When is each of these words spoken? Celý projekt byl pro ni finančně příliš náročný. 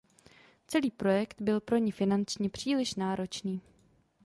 Celý 0.67 0.91
projekt 0.91 1.41
byl 1.41 1.59
pro 1.61 1.77
ni 1.77 1.91
finančně 1.91 2.49
příliš 2.49 2.95
náročný. 2.95 3.61